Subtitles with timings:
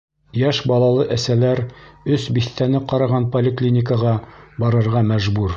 [0.39, 1.61] Йәш балалы әсәләр
[2.17, 4.19] өс биҫтәне ҡараған поликлиникаға
[4.65, 5.49] барырға мәжбүр.